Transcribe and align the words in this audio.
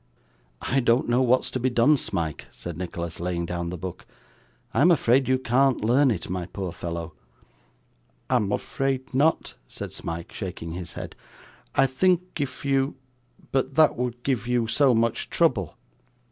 'I 0.63 0.79
don't 0.79 1.07
know 1.07 1.21
what's 1.21 1.51
to 1.51 1.59
be 1.59 1.69
done, 1.69 1.95
Smike,' 1.95 2.47
said 2.51 2.75
Nicholas, 2.75 3.19
laying 3.19 3.45
down 3.45 3.69
the 3.69 3.77
book. 3.77 4.07
'I 4.73 4.81
am 4.81 4.89
afraid 4.89 5.27
you 5.29 5.37
can't 5.37 5.85
learn 5.85 6.09
it, 6.09 6.27
my 6.27 6.47
poor 6.47 6.71
fellow.' 6.71 7.13
'I 8.31 8.35
am 8.37 8.51
afraid 8.51 9.13
not,' 9.13 9.53
said 9.67 9.93
Smike, 9.93 10.31
shaking 10.33 10.71
his 10.71 10.93
head. 10.93 11.15
'I 11.75 11.85
think 11.85 12.41
if 12.41 12.65
you 12.65 12.95
but 13.51 13.75
that 13.75 13.95
would 13.95 14.23
give 14.23 14.47
you 14.47 14.65
so 14.65 14.95
much 14.95 15.29
trouble. 15.29 15.75